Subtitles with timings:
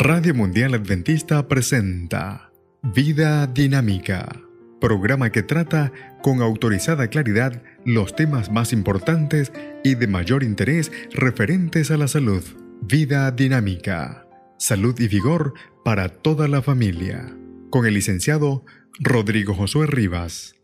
[0.00, 2.52] Radio Mundial Adventista presenta
[2.84, 4.28] Vida Dinámica,
[4.80, 5.92] programa que trata
[6.22, 12.44] con autorizada claridad los temas más importantes y de mayor interés referentes a la salud.
[12.80, 14.24] Vida Dinámica,
[14.56, 17.36] salud y vigor para toda la familia,
[17.68, 18.64] con el licenciado
[19.00, 20.57] Rodrigo Josué Rivas.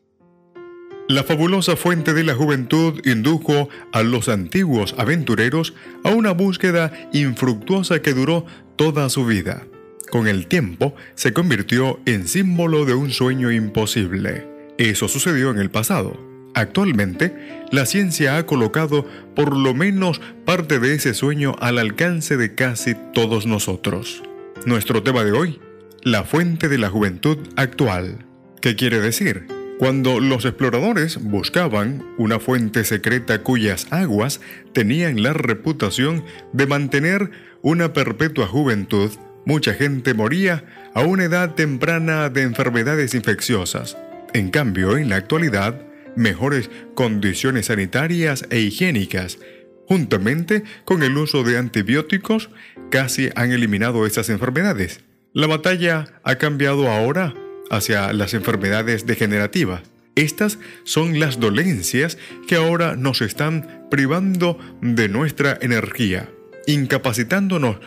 [1.07, 8.00] La fabulosa fuente de la juventud indujo a los antiguos aventureros a una búsqueda infructuosa
[8.00, 8.46] que duró
[8.77, 9.67] toda su vida.
[10.11, 14.49] Con el tiempo se convirtió en símbolo de un sueño imposible.
[14.79, 16.18] Eso sucedió en el pasado.
[16.54, 17.35] Actualmente,
[17.71, 22.94] la ciencia ha colocado por lo menos parte de ese sueño al alcance de casi
[23.13, 24.22] todos nosotros.
[24.64, 25.61] Nuestro tema de hoy,
[26.02, 28.25] la fuente de la juventud actual.
[28.63, 29.54] ¿Qué quiere decir?
[29.79, 34.41] Cuando los exploradores buscaban una fuente secreta cuyas aguas
[34.73, 39.11] tenían la reputación de mantener una perpetua juventud,
[39.45, 40.64] mucha gente moría
[40.95, 43.98] a una edad temprana de enfermedades infecciosas.
[44.33, 45.83] En cambio, en la actualidad,
[46.14, 49.41] mejores condiciones sanitarias e higiénicas,
[49.88, 52.48] juntamente con el uso de antibióticos,
[52.91, 55.00] casi han eliminado estas enfermedades.
[55.33, 57.34] La batalla ha cambiado ahora
[57.70, 59.82] hacia las enfermedades degenerativas.
[60.14, 66.30] Estas son las dolencias que ahora nos están privando de nuestra energía,
[66.66, 67.78] incapacitándonos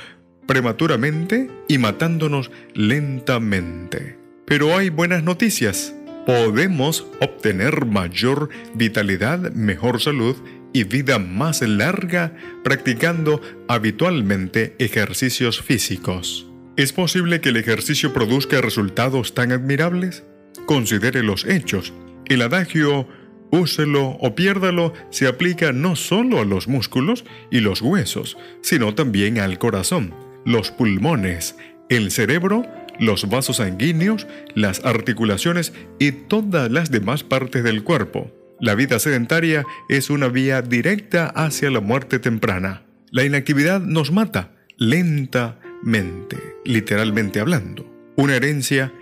[0.45, 4.17] prematuramente y matándonos lentamente.
[4.45, 5.93] Pero hay buenas noticias.
[6.25, 10.35] Podemos obtener mayor vitalidad, mejor salud
[10.73, 16.47] y vida más larga practicando habitualmente ejercicios físicos.
[16.77, 20.23] ¿Es posible que el ejercicio produzca resultados tan admirables?
[20.67, 21.91] Considere los hechos.
[22.25, 23.07] El adagio
[23.49, 29.39] úselo o piérdalo se aplica no solo a los músculos y los huesos, sino también
[29.39, 30.13] al corazón,
[30.45, 31.55] los pulmones,
[31.89, 32.63] el cerebro,
[32.99, 38.31] los vasos sanguíneos, las articulaciones y todas las demás partes del cuerpo.
[38.59, 42.83] La vida sedentaria es una vía directa hacia la muerte temprana.
[43.09, 47.85] La inactividad nos mata, lenta, mente, literalmente hablando.
[48.15, 48.93] Una herencia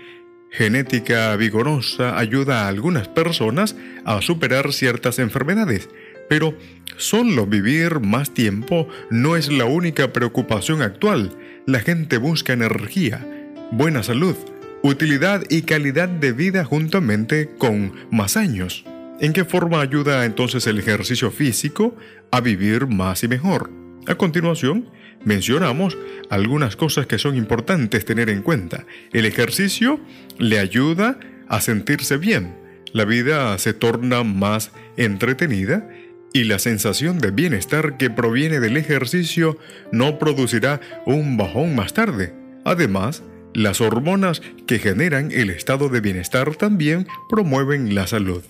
[0.52, 3.76] genética vigorosa ayuda a algunas personas
[4.06, 5.90] a superar ciertas enfermedades,
[6.30, 6.58] pero
[6.98, 11.38] solo vivir más tiempo no es la única preocupación actual.
[11.66, 13.26] La gente busca energía,
[13.72, 14.36] buena salud,
[14.82, 18.86] utilidad y calidad de vida juntamente con más años.
[19.20, 21.96] ¿En qué forma ayuda entonces el ejercicio físico
[22.32, 23.72] a vivir más y mejor?
[24.08, 24.90] A continuación,
[25.26, 25.98] mencionamos
[26.30, 28.86] algunas cosas que son importantes tener en cuenta.
[29.12, 30.00] El ejercicio
[30.40, 31.20] le ayuda
[31.50, 32.56] a sentirse bien.
[32.94, 35.90] La vida se torna más entretenida
[36.32, 39.58] y la sensación de bienestar que proviene del ejercicio
[39.92, 42.34] no producirá un bajón más tarde.
[42.64, 48.44] Además, las hormonas que generan el estado de bienestar también promueven la salud.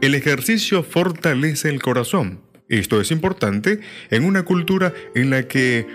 [0.00, 2.40] El ejercicio fortalece el corazón
[2.70, 3.80] esto es importante
[4.10, 5.86] en una cultura en la que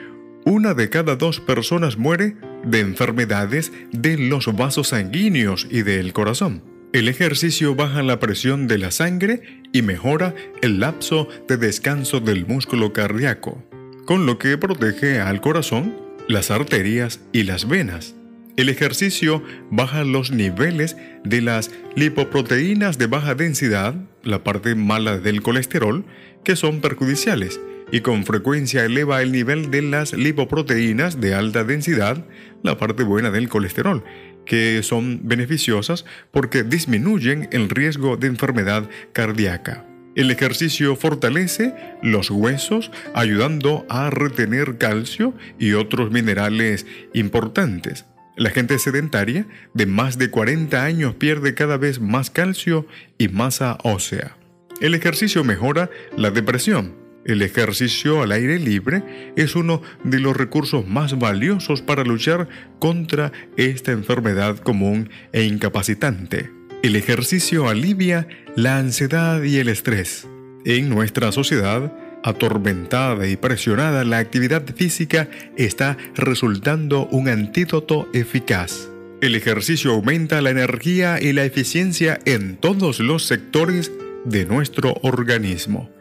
[0.46, 6.62] una de cada dos personas muere de enfermedades de los vasos sanguíneos y del corazón.
[6.94, 9.42] El ejercicio baja la presión de la sangre
[9.74, 13.62] y mejora el lapso de descanso del músculo cardíaco,
[14.06, 15.96] con lo que protege al corazón,
[16.28, 18.16] las arterias y las venas.
[18.56, 25.42] El ejercicio baja los niveles de las lipoproteínas de baja densidad, la parte mala del
[25.42, 26.06] colesterol,
[26.44, 27.60] que son perjudiciales
[27.96, 32.26] y con frecuencia eleva el nivel de las lipoproteínas de alta densidad,
[32.62, 34.04] la parte buena del colesterol,
[34.46, 39.86] que son beneficiosas porque disminuyen el riesgo de enfermedad cardíaca.
[40.14, 41.74] El ejercicio fortalece
[42.04, 48.04] los huesos ayudando a retener calcio y otros minerales importantes.
[48.36, 53.78] La gente sedentaria de más de 40 años pierde cada vez más calcio y masa
[53.84, 54.36] ósea.
[54.82, 57.05] El ejercicio mejora la depresión.
[57.26, 63.32] El ejercicio al aire libre es uno de los recursos más valiosos para luchar contra
[63.58, 66.52] esta enfermedad común e incapacitante.
[66.84, 70.28] El ejercicio alivia la ansiedad y el estrés.
[70.66, 71.92] En nuestra sociedad,
[72.24, 75.28] atormentada y presionada, la actividad física
[75.58, 78.92] está resultando un antídoto eficaz.
[79.22, 83.92] El ejercicio aumenta la energía y la eficiencia en todos los sectores
[84.26, 85.95] de nuestro organismo.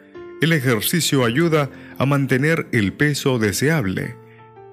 [0.45, 4.15] El ejercicio ayuda a mantener el peso deseable,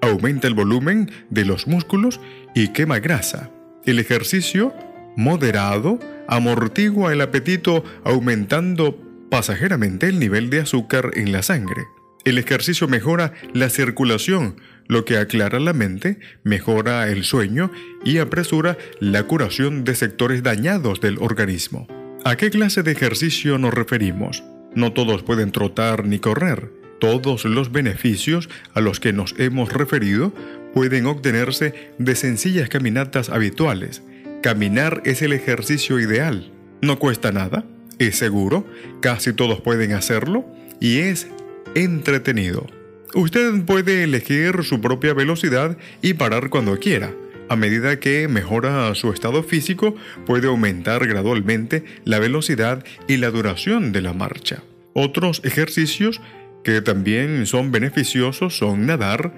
[0.03, 2.21] aumenta el volumen de los músculos
[2.55, 3.51] y quema grasa.
[3.87, 4.75] El ejercicio
[5.17, 5.99] moderado
[6.29, 11.87] amortigua el apetito aumentando pasajeramente el nivel de azúcar en la sangre.
[12.27, 17.71] El ejercicio mejora la circulación, lo que aclara la mente, mejora el sueño
[18.05, 21.89] y apresura la curación de sectores dañados del organismo.
[22.27, 24.45] ¿A qué clase de ejercicio nos referimos?
[24.75, 26.71] No todos pueden trotar ni correr.
[27.01, 30.33] Todos los beneficios a los que nos hemos referido
[30.73, 34.03] pueden obtenerse de sencillas caminatas habituales.
[34.43, 36.51] Caminar es el ejercicio ideal.
[36.81, 37.65] No cuesta nada,
[37.99, 38.67] es seguro,
[39.01, 40.47] casi todos pueden hacerlo
[40.81, 41.29] y es
[41.75, 42.67] entretenido.
[43.15, 47.13] Usted puede elegir su propia velocidad y parar cuando quiera.
[47.53, 49.95] A medida que mejora su estado físico,
[50.25, 54.63] puede aumentar gradualmente la velocidad y la duración de la marcha.
[54.95, 56.23] Otros ejercicios
[56.65, 59.35] que también son beneficiosos son nadar,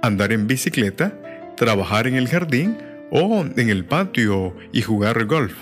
[0.00, 1.20] andar en bicicleta,
[1.56, 2.78] trabajar en el jardín
[3.10, 5.56] o en el patio y jugar golf.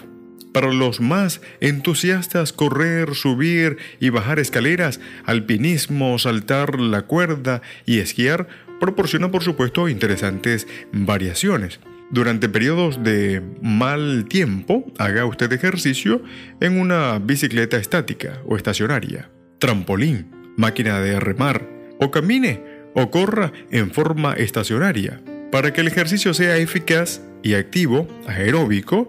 [0.53, 8.47] Para los más entusiastas, correr, subir y bajar escaleras, alpinismo, saltar la cuerda y esquiar
[8.79, 11.81] proporciona por supuesto interesantes variaciones.
[12.11, 16.23] Durante periodos de mal tiempo, haga usted ejercicio
[16.61, 21.69] en una bicicleta estática o estacionaria, trampolín, máquina de remar,
[21.99, 22.63] o camine
[22.95, 25.21] o corra en forma estacionaria.
[25.51, 29.09] Para que el ejercicio sea eficaz y activo, aeróbico,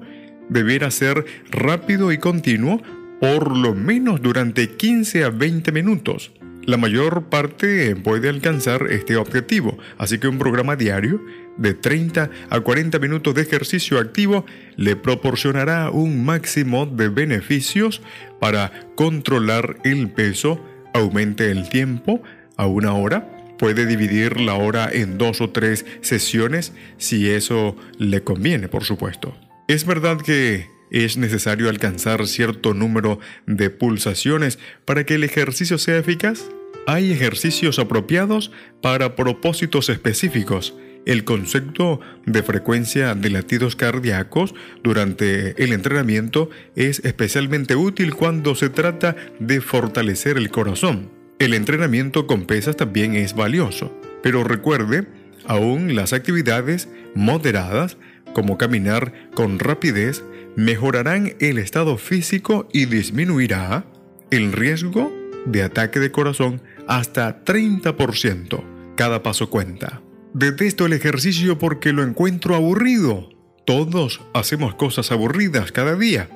[0.49, 2.81] debiera ser rápido y continuo
[3.19, 6.31] por lo menos durante 15 a 20 minutos.
[6.65, 11.21] La mayor parte puede alcanzar este objetivo, así que un programa diario
[11.57, 14.45] de 30 a 40 minutos de ejercicio activo
[14.75, 18.01] le proporcionará un máximo de beneficios
[18.39, 20.59] para controlar el peso,
[20.93, 22.23] aumente el tiempo
[22.57, 28.23] a una hora, puede dividir la hora en dos o tres sesiones si eso le
[28.23, 29.37] conviene, por supuesto.
[29.67, 35.97] Es verdad que es necesario alcanzar cierto número de pulsaciones para que el ejercicio sea
[35.97, 36.49] eficaz.
[36.87, 38.51] Hay ejercicios apropiados
[38.81, 40.75] para propósitos específicos.
[41.05, 48.69] El concepto de frecuencia de latidos cardíacos durante el entrenamiento es especialmente útil cuando se
[48.69, 51.11] trata de fortalecer el corazón.
[51.37, 53.93] El entrenamiento con pesas también es valioso,
[54.23, 55.05] pero recuerde,
[55.45, 57.97] aún las actividades moderadas
[58.33, 60.23] como caminar con rapidez,
[60.55, 63.85] mejorarán el estado físico y disminuirá
[64.31, 65.13] el riesgo
[65.45, 68.63] de ataque de corazón hasta 30%.
[68.95, 70.01] Cada paso cuenta.
[70.33, 73.29] Detesto el ejercicio porque lo encuentro aburrido.
[73.65, 76.29] Todos hacemos cosas aburridas cada día.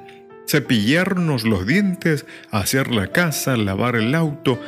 [0.47, 4.59] Cepillarnos los dientes, hacer la casa, lavar el auto,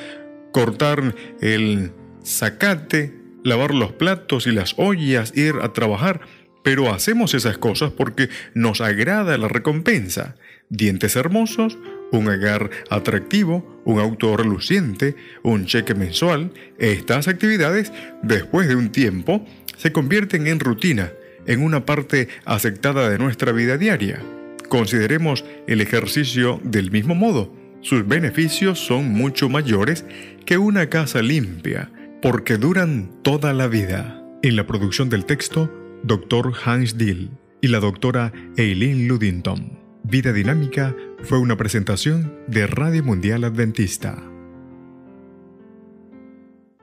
[0.52, 1.92] cortar el
[2.24, 3.14] zacate,
[3.44, 6.22] lavar los platos y las ollas, ir a trabajar
[6.64, 10.36] pero hacemos esas cosas porque nos agrada la recompensa.
[10.70, 11.78] Dientes hermosos,
[12.12, 16.52] un agar atractivo, un auto reluciente, un cheque mensual.
[16.78, 17.92] Estas actividades,
[18.22, 19.46] después de un tiempo,
[19.78, 21.12] se convierten en rutina,
[21.48, 24.22] en una parte aceptada de nuestra vida diaria.
[24.70, 27.54] Consideremos el ejercicio del mismo modo.
[27.82, 30.06] Sus beneficios son mucho mayores
[30.46, 31.90] que una casa limpia,
[32.22, 34.24] porque duran toda la vida.
[34.44, 36.54] En la producción del texto, Dr.
[36.66, 37.32] Hans Dill
[37.62, 39.80] y la doctora Eileen Ludington.
[40.04, 44.31] Vida Dinámica fue una presentación de Radio Mundial Adventista